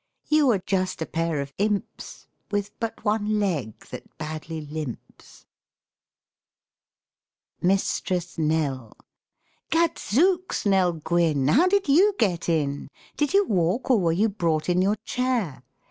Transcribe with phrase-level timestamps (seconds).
[0.29, 5.45] You are just a pair of Imps, With but one leg that badly limps.
[7.61, 8.97] MISTRESS NELL
[9.69, 11.47] Gadzooks, Nell Gwynne!
[11.49, 12.87] How did you get in?
[13.15, 15.61] Did you walk or were you brought in your chair?